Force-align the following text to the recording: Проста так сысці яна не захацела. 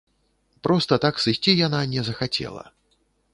Проста 0.67 0.97
так 1.03 1.19
сысці 1.25 1.51
яна 1.67 1.83
не 1.93 2.01
захацела. 2.09 2.63